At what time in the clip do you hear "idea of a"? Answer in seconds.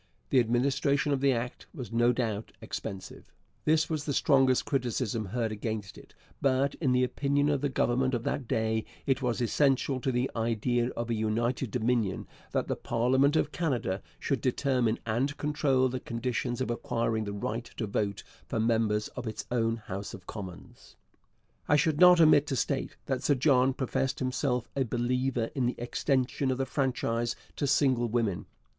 10.35-11.13